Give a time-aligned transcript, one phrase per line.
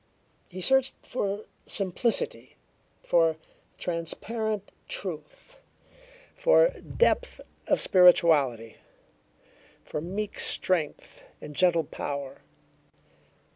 [0.49, 2.55] He searched for simplicity,
[3.03, 3.37] for
[3.77, 5.59] transparent truth,
[6.35, 8.77] for depth of spirituality,
[9.85, 12.41] for meek strength and gentle power.